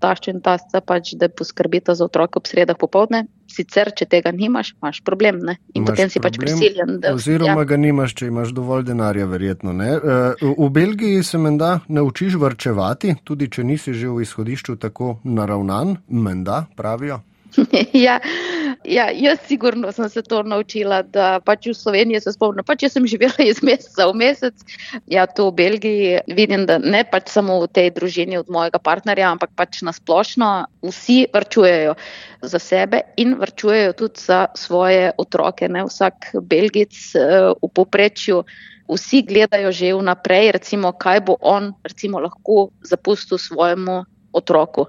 tašče 0.00 0.31
in 0.31 0.40
tasca, 0.40 0.81
pač, 0.81 1.12
da 1.21 1.28
poskrbite 1.28 1.95
za 1.95 2.05
otroke 2.05 2.40
ob 2.40 2.49
sredah 2.49 2.76
popoldne. 2.76 3.26
Sicer, 3.52 3.93
če 3.97 4.09
tega 4.09 4.33
nimaš, 4.33 4.73
imaš 4.81 5.02
problem. 5.05 5.40
Ne? 5.45 5.57
In 5.75 5.85
imaš 5.85 5.93
potem 5.93 6.12
si 6.12 6.21
pač 6.21 6.37
problem, 6.37 6.57
pač 6.57 6.64
prisiljen. 6.64 6.97
Da, 7.05 7.12
oziroma 7.16 7.64
ja. 7.64 7.69
ga 7.69 7.78
nimaš, 7.81 8.16
če 8.16 8.31
imaš 8.33 8.52
dovolj 8.57 8.88
denarja, 8.88 9.28
verjetno. 9.28 9.76
Ne? 9.76 9.90
Eh, 9.97 10.45
v 10.57 10.69
Belgiji 10.73 11.23
se 11.25 11.40
menda 11.40 11.78
naučiš 11.88 12.40
vrčevati, 12.40 13.16
tudi 13.25 13.49
če 13.52 13.64
nisi 13.64 13.97
že 13.97 14.09
v 14.09 14.25
izhodišču 14.25 14.76
tako 14.81 15.19
naravnan, 15.25 15.99
menda 16.09 16.64
pravijo. 16.76 17.21
ja, 18.07 18.21
ja, 18.85 19.07
jaz 19.11 19.39
sigurno 19.47 19.93
sem 19.93 20.09
se 20.09 20.23
to 20.23 20.43
naučila, 20.43 21.03
da 21.03 21.41
pač 21.45 21.67
v 21.71 21.75
Sloveniji 21.75 22.21
se 22.21 22.33
spomnim. 22.35 22.65
Pač 22.67 22.87
jaz 22.87 22.97
sem 22.97 23.07
živela 23.09 23.45
iz 23.45 23.63
meseca 23.65 24.09
v 24.11 24.17
mesec, 24.21 24.65
ja, 25.11 25.27
to 25.27 25.49
v 25.51 25.57
Belgiji 25.61 26.21
vidim, 26.37 26.67
da 26.69 26.79
ne 26.83 27.03
pač 27.09 27.33
samo 27.33 27.61
v 27.65 27.71
tej 27.73 27.91
družini 27.97 28.41
od 28.41 28.51
mojega 28.53 28.81
partnerja, 28.83 29.33
ampak 29.35 29.55
pač 29.59 29.83
nasplošno 29.87 30.69
vsi 30.87 31.27
vrčujejo 31.35 31.97
za 32.47 32.61
sebe 32.63 33.03
in 33.17 33.37
vrčujejo 33.41 33.97
tudi 33.99 34.23
za 34.23 34.47
svoje 34.55 35.13
otroke. 35.19 35.69
Ne? 35.69 35.87
Vsak 35.89 36.37
Belgic 36.43 36.95
uh, 37.17 37.53
v 37.63 37.73
poprečju. 37.73 38.45
Vsi 38.87 39.25
gledajo 39.27 39.73
že 39.75 39.91
vnaprej, 39.99 40.55
recimo, 40.55 40.93
kaj 40.95 41.19
bo 41.27 41.35
on 41.43 41.75
recimo, 41.83 42.23
lahko 42.23 42.71
zapustil 42.87 43.35
svojemu 43.35 44.05
otroku 44.31 44.87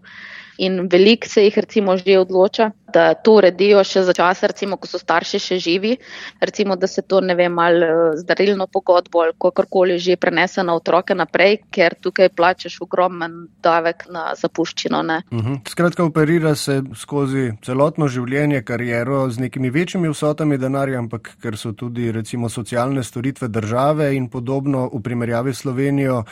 in 0.58 0.88
veliko 0.92 1.28
se 1.30 1.44
jih 1.44 1.58
recimo 1.58 1.98
že 1.98 2.20
odloča, 2.20 2.72
da 2.94 3.14
to 3.14 3.34
uredijo 3.38 3.84
še 3.84 4.04
za 4.08 4.14
čas, 4.16 4.42
recimo, 4.48 4.78
ko 4.80 4.88
so 4.88 5.00
starši 5.00 5.40
še 5.44 5.58
živi, 5.60 5.98
recimo, 6.42 6.76
da 6.80 6.88
se 6.88 7.02
to 7.02 7.20
ne 7.22 7.36
vem, 7.36 7.60
ali 7.60 7.86
z 8.18 8.26
darilno 8.26 8.68
pogodbo 8.68 9.22
ali 9.26 9.36
kakorkoli 9.38 10.00
že 10.00 10.16
prenese 10.18 10.64
na 10.64 10.76
otroke 10.76 11.16
naprej, 11.16 11.60
ker 11.72 11.98
tukaj 12.02 12.30
plačeš 12.30 12.80
ogromen 12.82 13.48
davek 13.64 14.08
na 14.10 14.34
zapuščino. 14.36 14.98
Uh 14.98 15.38
mhm. 15.38 15.54
-huh. 15.54 15.70
Skratka, 15.70 16.04
operira 16.04 16.56
se 16.56 16.82
skozi 16.96 17.52
celotno 17.62 18.08
življenje, 18.08 18.64
kariero 18.64 19.30
z 19.30 19.40
nekimi 19.40 19.70
večjimi 19.70 20.10
vsotami 20.10 20.58
denarja, 20.58 21.00
ampak 21.00 21.38
ker 21.42 21.58
so 21.58 21.72
tudi 21.72 22.12
recimo 22.12 22.50
socialne 22.50 23.04
storitve 23.04 23.48
države 23.48 24.16
in 24.16 24.30
podobno 24.30 24.90
v 24.94 25.02
primerjavi 25.02 25.54
s 25.54 25.68
Slovenijo 25.68 26.24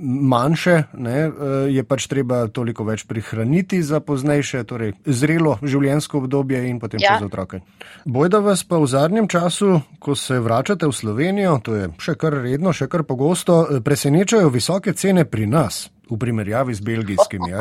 manjše, 0.00 0.82
ne, 0.92 1.18
eh, 1.18 1.30
je 1.70 1.84
pač 1.84 2.06
treba 2.06 2.48
toliko 2.48 2.84
več 2.84 3.04
prihraniti 3.06 3.69
za 3.78 4.00
poznejše, 4.02 4.64
torej 4.66 4.92
zrelo 5.06 5.54
življenjsko 5.62 6.18
obdobje 6.18 6.64
in 6.68 6.82
potem 6.82 7.00
ja. 7.02 7.14
za 7.22 7.30
otroke. 7.30 7.62
Bojda 8.04 8.42
vas 8.42 8.66
pa 8.66 8.82
v 8.82 8.90
zadnjem 8.90 9.30
času, 9.30 9.80
ko 10.02 10.18
se 10.18 10.40
vračate 10.42 10.90
v 10.90 10.92
Slovenijo, 10.92 11.60
to 11.62 11.78
je 11.78 11.88
še 12.02 12.18
kar 12.18 12.34
redno, 12.42 12.74
še 12.74 12.90
kar 12.90 13.06
pogosto, 13.06 13.62
presenečajo 13.84 14.50
visoke 14.50 14.92
cene 14.92 15.24
pri 15.24 15.46
nas 15.46 15.86
v 16.10 16.18
primerjavi 16.18 16.74
z 16.74 16.82
belgijskimi. 16.82 17.54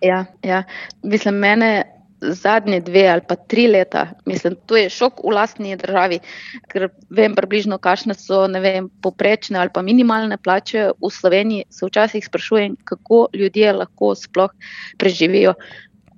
Ja, 0.00 0.24
ja. 0.46 0.62
Mislim, 1.02 1.42
mene 1.42 1.99
zadnje 2.20 2.80
dve 2.80 3.06
ali 3.08 3.22
pa 3.28 3.36
tri 3.36 3.66
leta, 3.68 4.06
mislim, 4.26 4.56
to 4.66 4.76
je 4.76 4.90
šok 4.90 5.22
v 5.24 5.34
lastni 5.34 5.76
državi, 5.76 6.20
ker 6.68 6.88
vem 7.10 7.34
približno, 7.34 7.78
kakšne 7.78 8.14
so 8.14 8.46
vem, 8.46 8.90
poprečne 9.02 9.58
ali 9.58 9.72
pa 9.72 9.82
minimalne 9.82 10.36
plače 10.36 10.90
v 11.00 11.10
Sloveniji, 11.10 11.64
se 11.70 11.86
včasih 11.86 12.26
sprašujem, 12.26 12.76
kako 12.84 13.28
ljudje 13.34 13.72
lahko 13.72 14.14
sploh 14.14 14.52
preživijo 14.98 15.54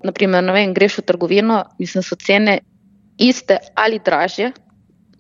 naprimer, 0.03 0.45
vem, 0.53 0.75
greš 0.75 0.99
v 0.99 1.07
trgovino, 1.07 1.63
mislim, 1.79 2.03
so 2.03 2.17
cene 2.19 2.61
iste 3.19 3.59
ali 3.75 4.01
dražje. 4.05 4.53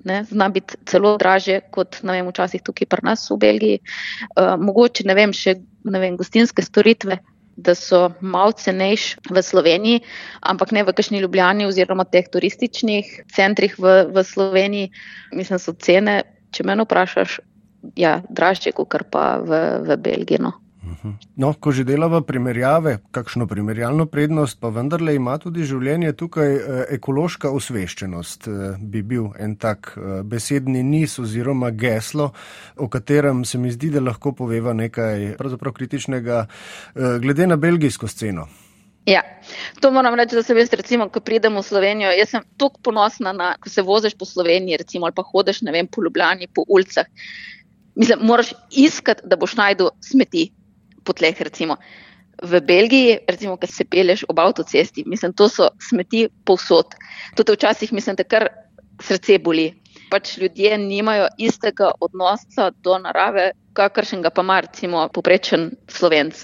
Ne, 0.04 0.24
zna 0.26 0.48
biti 0.50 0.74
celo 0.86 1.14
draže 1.14 1.60
kot 1.70 2.00
vem, 2.02 2.26
včasih 2.26 2.62
tukaj 2.66 2.88
pri 2.90 3.04
nas 3.06 3.28
v 3.30 3.36
Belgiji. 3.38 3.78
Uh, 4.34 4.56
mogoče 4.58 5.06
ne 5.06 5.14
vem, 5.14 5.30
še 5.30 5.60
ne 5.86 6.00
vem, 6.02 6.16
gostinske 6.18 6.62
storitve, 6.66 7.20
da 7.56 7.74
so 7.74 8.12
malo 8.20 8.52
cenejše 8.52 9.20
v 9.30 9.42
Sloveniji, 9.42 10.00
ampak 10.40 10.72
ne 10.72 10.84
v 10.84 10.92
kakšni 10.92 11.20
Ljubljani 11.20 11.66
oziroma 11.68 12.04
teh 12.04 12.28
turističnih 12.32 13.28
centrih 13.28 13.76
v, 13.78 14.08
v 14.08 14.24
Sloveniji. 14.24 14.92
Mislim, 15.36 15.58
so 15.58 15.76
cene, 15.76 16.22
če 16.52 16.64
me 16.64 16.76
vprašaš, 16.80 17.40
ja, 17.98 18.22
dražje 18.30 18.72
kot 18.72 19.10
pa 19.10 19.42
v, 19.42 19.62
v 19.84 19.96
Belgiji. 20.00 20.40
No. 20.40 20.61
No, 21.36 21.52
ko 21.54 21.70
že 21.70 21.84
delava 21.86 22.20
primerjave, 22.26 22.96
kakšno 23.14 23.46
primerjalno 23.46 24.06
prednost, 24.10 24.58
pa 24.60 24.72
vendarle 24.74 25.14
ima 25.14 25.36
tudi 25.38 25.66
življenje 25.66 26.12
tukaj 26.18 26.54
eh, 26.54 26.80
ekološka 26.96 27.50
osveščenost, 27.54 28.48
eh, 28.48 28.80
bi 28.80 29.02
bil 29.06 29.30
en 29.38 29.54
tak 29.62 29.92
eh, 29.94 30.22
besedni 30.26 30.82
niz 30.82 31.18
oziroma 31.22 31.70
geslo, 31.70 32.32
o 32.76 32.88
katerem 32.90 33.44
se 33.46 33.60
mi 33.62 33.70
zdi, 33.70 33.92
da 33.94 34.02
lahko 34.02 34.34
poveva 34.34 34.74
nekaj 34.74 35.36
pravzaprav 35.38 35.74
kritičnega 35.76 36.44
glede 36.94 37.46
na 37.46 37.56
belgijsko 37.56 38.08
sceno. 38.08 38.48
Ja, 39.06 39.22
to 39.80 39.90
moram 39.90 40.14
reči, 40.18 40.36
da 40.38 40.42
se 40.46 40.54
veš, 40.54 40.70
recimo, 40.78 41.08
ko 41.10 41.20
pridem 41.20 41.56
v 41.58 41.62
Slovenijo, 41.66 42.10
jaz 42.14 42.34
sem 42.34 42.44
tako 42.60 42.82
ponosna, 42.90 43.32
na, 43.34 43.54
ko 43.58 43.70
se 43.70 43.82
voziš 43.82 44.14
po 44.18 44.26
Sloveniji, 44.28 44.78
recimo, 44.82 45.06
ali 45.06 45.16
pa 45.16 45.24
hodiš, 45.26 45.62
ne 45.66 45.74
vem, 45.74 45.88
po 45.90 46.04
Ljubljani, 46.04 46.46
po 46.54 46.62
ulicah. 46.68 47.08
Mislim, 47.98 48.22
moraš 48.22 48.52
iskati, 48.70 49.26
da 49.26 49.36
boš 49.36 49.56
najdel 49.58 49.90
smeti, 50.00 50.50
po 51.04 51.12
tleh, 51.12 51.40
recimo 51.40 51.78
v 52.42 52.60
Belgiji, 52.60 53.18
recimo, 53.28 53.56
ki 53.56 53.68
se 53.70 53.84
peleš 53.84 54.24
ob 54.28 54.40
avtocesti, 54.42 55.04
mislim, 55.06 55.32
to 55.32 55.48
so 55.48 55.70
smeti 55.80 56.26
povsod. 56.44 56.96
Tudi 57.36 57.54
včasih 57.54 57.92
mislim, 57.92 58.16
da 58.18 58.24
kar 58.24 58.48
srce 59.02 59.38
boli. 59.38 59.70
Pač 60.10 60.36
ljudje 60.38 60.76
nimajo 60.78 61.28
istega 61.38 61.92
odnosa 62.00 62.70
do 62.84 62.98
narave, 62.98 63.52
kakršnega 63.72 64.30
pa 64.30 64.42
ima 64.42 64.58
recimo 64.60 65.06
poprečen 65.08 65.70
slovenc. 65.88 66.42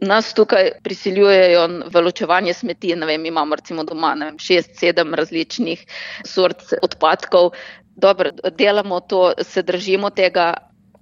Nas 0.00 0.32
tukaj 0.34 0.70
prisiljujejo 0.84 1.66
v 1.92 2.02
ločevanje 2.06 2.54
smeti, 2.56 2.94
ne 2.96 3.06
vem, 3.06 3.26
imamo 3.26 3.58
recimo 3.60 3.84
doma 3.84 4.14
vem, 4.20 4.38
šest, 4.38 4.78
sedem 4.80 5.14
različnih 5.14 5.84
sort 6.24 6.72
odpadkov. 6.82 7.52
Dobro, 8.00 8.30
delamo 8.56 9.00
to, 9.00 9.34
se 9.44 9.62
držimo 9.62 10.10
tega, 10.10 10.54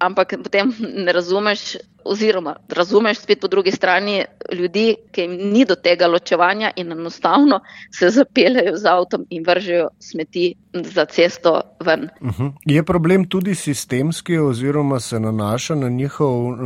ampak 0.03 0.35
potem 0.43 0.75
ne 1.07 1.13
razumeš, 1.13 1.77
oziroma 2.05 2.57
razumeš 2.69 3.19
spet 3.19 3.41
po 3.41 3.49
drugi 3.49 3.71
strani 3.71 4.25
ljudi, 4.53 4.97
ki 5.13 5.21
jim 5.21 5.33
ni 5.53 5.65
do 5.65 5.75
tega 5.75 6.07
ločevanja 6.07 6.71
in 6.77 6.93
enostavno 6.93 7.61
se 7.99 8.11
zapeljajo 8.11 8.77
z 8.77 8.87
avtom 8.87 9.27
in 9.31 9.45
vržejo 9.47 9.89
smeti 9.99 10.55
za 10.73 11.05
cesto 11.05 11.61
ven. 11.81 12.09
Uh 12.21 12.27
mhm. 12.27 12.43
-huh. 12.43 12.53
Je 12.65 12.83
problem 12.83 13.29
tudi 13.29 13.55
sistemski, 13.55 14.39
oziroma 14.39 15.01
se 15.01 15.21
nanaša 15.21 15.75
na 15.75 15.89
njihov 15.89 16.47
uh, 16.47 16.57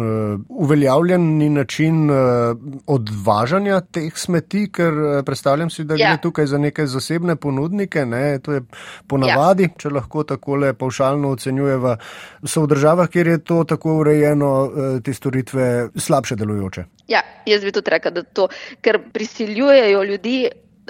uveljavljeni 0.48 1.48
način 1.48 2.10
uh, 2.10 2.16
odvažanja 2.86 3.80
teh 3.80 4.12
smeti, 4.16 4.72
ker 4.72 4.92
uh, 4.92 5.24
predstavljam 5.24 5.70
si, 5.70 5.84
da 5.84 5.94
ja. 5.94 6.08
gre 6.08 6.22
tukaj 6.22 6.46
za 6.46 6.58
neke 6.58 6.86
zasebne 6.86 7.36
ponudnike. 7.36 8.06
Ne? 8.06 8.38
To 8.38 8.52
je 8.52 8.62
ponavadi, 9.06 9.62
ja. 9.62 9.68
če 9.78 9.88
lahko 9.88 10.24
takole 10.24 10.72
paušalno 10.72 11.30
ocenjujeva, 11.30 11.96
so 12.44 12.62
v 12.62 12.66
državah, 12.66 13.08
kjer 13.08 13.26
je 13.26 13.38
to 13.38 13.64
tako 13.64 13.96
urejeno, 13.96 14.62
uh, 14.64 15.02
te 15.02 15.14
storitve 15.22 15.68
slabše 15.96 16.36
delujoče. 16.36 16.84
Ja, 17.08 17.22
jaz 17.46 17.62
bi 17.62 17.72
tudi 17.72 17.94
rekel, 17.94 18.14
da 18.18 18.26
to, 18.26 18.48
ker 18.82 18.98
prisiljujejo 19.14 20.02
ljudi 20.10 20.36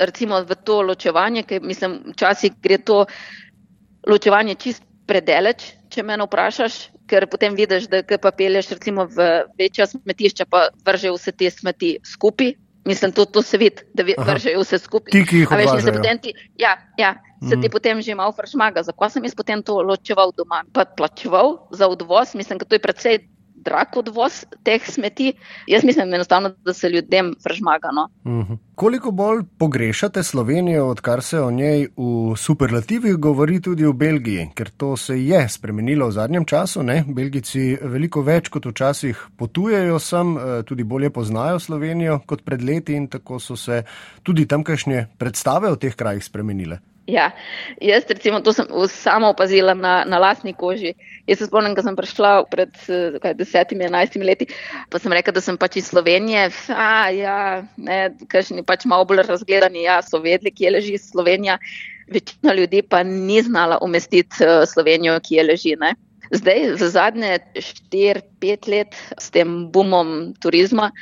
recimo 0.00 0.40
v 0.48 0.56
to 0.64 0.80
ločevanje, 0.88 1.44
ker 1.44 1.60
mislim, 1.62 1.98
včasih 2.14 2.56
gre 2.64 2.78
to 2.80 3.04
ločevanje 4.08 4.56
čist 4.56 4.84
predeleč, 5.06 5.72
če 5.92 6.02
me 6.06 6.16
vprašaš. 6.24 6.88
ker 7.12 7.26
potem 7.28 7.52
vidiš, 7.52 7.90
da 7.92 8.00
pa 8.16 8.30
pelješ 8.32 8.70
recimo 8.72 9.04
v 9.04 9.44
večja 9.58 9.84
smetišča, 9.90 10.46
pa 10.48 10.68
vržejo 10.86 11.18
vse 11.18 11.32
te 11.36 11.50
smeti 11.50 11.98
skupaj. 12.08 12.54
Mislim, 12.88 13.12
to, 13.12 13.26
to 13.28 13.42
se 13.42 13.58
vidi, 13.60 13.84
da 13.94 14.02
vržejo 14.02 14.62
vse 14.62 14.78
skupaj. 14.80 15.12
Ti, 15.12 15.20
ki 15.28 15.42
jih 15.42 15.50
veš, 15.52 15.84
ti, 16.22 16.32
ja, 16.58 16.72
ja, 16.96 17.12
se 17.44 17.56
mm. 17.56 17.62
ti 17.62 17.68
potem 17.68 18.00
že 18.02 18.16
malo 18.16 18.32
fršmaga. 18.32 18.82
Zakaj 18.82 19.12
sem 19.12 19.28
jaz 19.28 19.36
potem 19.36 19.62
to 19.62 19.82
ločeval 19.82 20.32
doma? 20.32 20.62
Pa 20.72 20.86
plačeval 20.88 21.68
za 21.70 21.86
odvoz, 21.86 22.34
mislim, 22.34 22.58
da 22.58 22.64
to 22.64 22.74
je 22.74 22.82
predvsej 22.82 23.20
drag 23.64 23.96
odvoz 23.96 24.44
teh 24.62 24.82
smeti. 24.86 25.32
Jaz 25.66 25.84
mislim, 25.84 26.14
enostavno, 26.14 26.54
da 26.64 26.72
se 26.72 26.88
ljudem 26.88 27.34
vržmagano. 27.44 28.08
Mm 28.24 28.40
-hmm. 28.40 28.58
Koliko 28.74 29.10
bolj 29.10 29.42
pogrešate 29.58 30.22
Slovenijo, 30.22 30.86
odkar 30.86 31.22
se 31.22 31.40
o 31.40 31.50
njej 31.50 31.88
v 31.96 32.36
superlativih 32.36 33.16
govori 33.16 33.60
tudi 33.60 33.86
v 33.86 33.92
Belgiji, 33.92 34.48
ker 34.54 34.70
to 34.70 34.96
se 34.96 35.24
je 35.24 35.48
spremenilo 35.48 36.06
v 36.06 36.12
zadnjem 36.12 36.44
času. 36.44 36.82
Ne? 36.82 37.04
Belgijci 37.08 37.78
veliko 37.82 38.22
več 38.22 38.48
kot 38.48 38.66
včasih 38.66 39.26
potujejo 39.36 39.98
sem, 39.98 40.36
eh, 40.36 40.62
tudi 40.62 40.84
bolje 40.84 41.10
poznajo 41.10 41.58
Slovenijo 41.58 42.20
kot 42.26 42.44
pred 42.44 42.62
leti 42.62 42.94
in 42.94 43.08
tako 43.08 43.38
so 43.38 43.56
se 43.56 43.82
tudi 44.22 44.46
tamkajšnje 44.46 45.06
predstave 45.18 45.68
o 45.68 45.76
teh 45.76 45.94
krajih 45.94 46.24
spremenile. 46.24 46.91
Ja, 47.06 47.32
jaz 47.82 48.04
recimo 48.06 48.38
to 48.40 48.52
sem 48.54 48.66
sama 48.88 49.28
opazila 49.28 49.74
na, 49.74 50.04
na 50.06 50.18
lastni 50.22 50.52
koži. 50.54 50.94
Jaz 51.26 51.40
se 51.40 51.48
spomnim, 51.48 51.74
ko 51.74 51.82
sem 51.82 51.96
prišla 51.98 52.30
pred 52.50 52.70
kaj, 53.22 53.34
desetimi, 53.38 53.88
enajstimi 53.88 54.26
leti, 54.26 54.46
pa 54.90 55.00
sem 55.02 55.12
rekla, 55.12 55.34
da 55.34 55.42
sem 55.42 55.58
pač 55.58 55.80
iz 55.80 55.90
Slovenije. 55.90 56.46
A, 56.70 57.10
ja, 57.10 57.36
ne, 57.76 57.98
kažni 58.30 58.62
pač 58.62 58.86
malo 58.86 59.08
bolj 59.10 59.24
razgledani, 59.26 59.82
ja, 59.88 59.98
so 60.06 60.22
vedeli, 60.22 60.54
kje 60.54 60.76
leži 60.78 60.94
Slovenija. 61.02 61.58
Večina 62.12 62.54
ljudi 62.54 62.84
pa 62.86 63.02
ni 63.02 63.42
znala 63.42 63.80
umestiti 63.82 64.46
uh, 64.46 64.62
Slovenijo, 64.68 65.18
kje 65.26 65.48
leži. 65.50 65.74
Ne. 65.80 65.96
Zdaj, 66.30 66.74
v 66.78 66.88
zadnje 66.88 67.38
4-5 67.90 68.70
let 68.70 68.98
s 69.18 69.34
tem 69.34 69.66
bumom 69.74 70.34
turizma, 70.38 70.92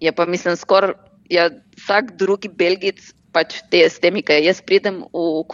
je 0.00 0.12
pa 0.14 0.30
mislim 0.30 0.56
skoraj 0.56 0.94
ja, 1.30 1.50
vsak 1.76 2.16
drugi 2.18 2.48
Belgic 2.48 3.00
pač 3.32 3.60
te, 3.70 3.84
s 3.86 4.00
temi, 4.02 4.22
ki 4.26 4.40
jaz 4.44 4.62
pridem 4.62 5.04
v 5.12 5.44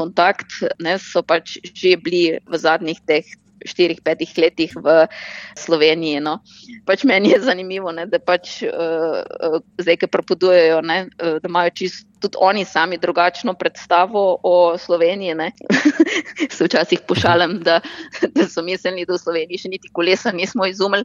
ne, 0.83 0.99
so 0.99 1.23
pač 1.23 1.59
že 1.75 1.97
bili 1.97 2.39
v 2.41 2.55
zadnjih 2.59 3.01
teh 3.07 3.27
štirih, 3.67 4.01
petih 4.05 4.31
letih 4.39 4.73
v 4.77 5.07
Sloveniji. 5.59 6.21
No. 6.23 6.39
Pač 6.87 7.05
meni 7.09 7.33
je 7.33 7.41
zanimivo, 7.43 7.91
ne, 7.93 8.07
da 8.07 8.21
pač 8.23 8.63
uh, 8.63 9.59
zdaj, 9.81 9.97
ki 10.03 10.13
propodujejo, 10.13 10.83
ne, 10.87 11.07
uh, 11.19 11.39
da 11.43 11.51
imajo 11.51 11.75
čisto 11.75 12.07
tudi 12.21 12.37
oni 12.41 12.65
sami 12.65 12.99
drugačno 12.99 13.55
predstavo 13.55 14.39
o 14.43 14.79
Sloveniji. 14.79 15.35
Se 16.57 16.65
včasih 16.65 17.01
pošalim, 17.09 17.61
da, 17.61 17.81
da 18.35 18.49
so 18.49 18.63
mislili, 18.63 19.05
da 19.07 19.15
v 19.15 19.19
Sloveniji 19.19 19.63
še 19.65 19.73
niti 19.73 19.91
kolesa 19.93 20.33
nismo 20.33 20.67
izumili. 20.67 21.05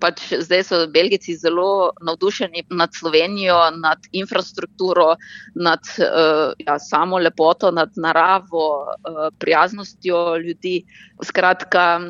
Pač 0.00 0.32
zdaj 0.46 0.64
so 0.64 0.80
Belgici 0.90 1.36
zelo 1.36 1.92
navdušeni 2.02 2.66
nad 2.70 2.94
Slovenijo, 2.94 3.58
nad 3.80 4.06
infrastrukturo, 4.12 5.14
nad 5.54 5.82
uh, 5.98 6.52
ja, 6.58 6.78
samo 6.78 7.18
lepoto, 7.18 7.70
nad 7.70 7.92
naravo, 7.96 8.66
uh, 8.84 9.28
prijaznostjo 9.38 10.36
ljudi. 10.44 10.84
Skratka, 11.22 12.00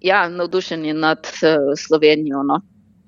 ja, 0.00 0.28
navdušeni 0.28 0.94
nad 0.94 1.26
uh, 1.42 1.74
Slovenijo. 1.76 2.42
No. 2.42 2.62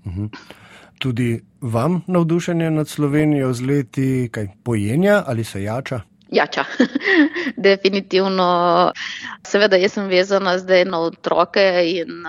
Uh 0.04 0.12
mhm. 0.12 0.60
Tudi 1.02 1.40
vam 1.60 2.00
navdušenje 2.06 2.70
nad 2.70 2.88
Slovenijo 2.88 3.52
z 3.52 3.60
leti, 3.66 4.28
kaj 4.32 4.48
pojenja 4.62 5.22
ali 5.26 5.44
se 5.44 5.62
jača? 5.62 6.00
Jača, 6.30 6.64
definitivno. 7.66 8.46
Seveda, 9.46 9.76
jaz 9.76 9.98
sem 9.98 10.06
vezana 10.08 10.54
zdaj 10.58 10.84
na 10.84 11.00
otroke 11.08 11.64
in 11.84 12.22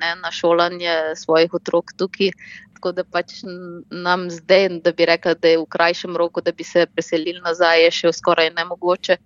ne, 0.00 0.14
na 0.22 0.30
šolanje 0.32 0.94
svojih 1.16 1.54
otrok 1.54 1.92
tukaj. 1.98 2.32
Tako 2.74 2.92
da 2.92 3.04
pač 3.04 3.42
nam 3.90 4.26
zdaj, 4.30 4.68
da 4.84 4.92
bi 4.92 5.06
rekla, 5.06 5.34
da 5.34 5.52
je 5.52 5.60
v 5.60 5.68
krajšem 5.76 6.16
roku, 6.16 6.40
da 6.40 6.52
bi 6.52 6.64
se 6.64 6.86
preselili 6.86 7.40
nazaj, 7.44 7.84
je 7.84 7.90
še 8.00 8.12
skoraj 8.12 8.50
nemogoče 8.56 9.20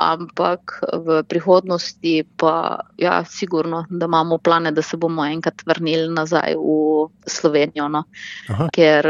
ampak 0.00 0.80
v 1.04 1.20
prihodnosti 1.28 2.24
pa 2.40 2.80
ja, 2.96 3.20
sigurno, 3.24 3.84
da 3.90 4.08
imamo 4.08 4.38
plane, 4.38 4.72
da 4.72 4.82
se 4.82 4.96
bomo 4.96 5.24
enkrat 5.24 5.62
vrnili 5.66 6.08
nazaj 6.14 6.56
v 6.56 7.08
Slovenijo. 7.26 7.88
No. 7.88 8.04
Ker 8.72 9.06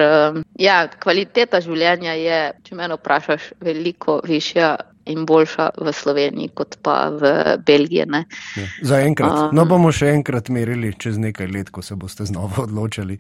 ja, 0.59 0.76
kvaliteta 1.00 1.61
življenja 1.62 2.16
je, 2.18 2.40
če 2.66 2.78
me 2.78 2.90
vprašaš, 2.90 3.52
veliko 3.62 4.20
višja. 4.26 4.76
In 5.09 5.25
boljša 5.26 5.71
v 5.80 5.92
Sloveniji, 5.92 6.50
kot 6.54 6.76
pa 6.83 7.09
v 7.09 7.57
Belgiji. 7.66 8.04
Ja, 8.07 8.66
za 8.83 9.01
enkrat. 9.01 9.33
Um, 9.33 9.57
no, 9.57 9.64
bomo 9.64 9.90
še 9.92 10.12
enkrat 10.14 10.48
merili 10.53 10.92
čez 10.98 11.18
nekaj 11.18 11.48
let, 11.51 11.70
ko 11.74 11.83
se 11.83 11.96
boste 11.96 12.24
znova 12.29 12.62
odločili. 12.66 13.18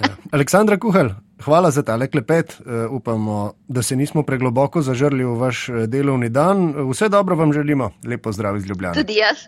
ja. 0.00 0.12
Aleksandra 0.32 0.78
Kuhal, 0.80 1.10
hvala 1.44 1.70
za 1.70 1.82
tale 1.82 2.08
klepet. 2.08 2.56
Uh, 2.60 2.86
upamo, 2.90 3.52
da 3.68 3.82
se 3.82 3.96
nismo 3.96 4.22
pregloboko 4.22 4.82
zažrli 4.82 5.24
v 5.24 5.34
vaš 5.38 5.68
eh, 5.68 5.86
delovni 5.86 6.28
dan. 6.28 6.72
Vse 6.90 7.08
dobro 7.08 7.36
vam 7.36 7.52
želimo, 7.52 7.90
lepo 8.06 8.32
zdrav 8.32 8.56
iz 8.56 8.66
Ljubljana. 8.66 8.94
Tudi 8.94 9.18
jaz, 9.20 9.44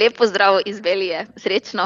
lepo 0.00 0.26
zdrav 0.26 0.60
iz 0.66 0.80
Belije, 0.80 1.26
srečno. 1.36 1.80